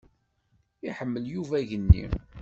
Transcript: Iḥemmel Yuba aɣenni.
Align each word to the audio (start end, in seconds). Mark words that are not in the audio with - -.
Iḥemmel 0.89 1.25
Yuba 1.33 1.55
aɣenni. 1.61 2.05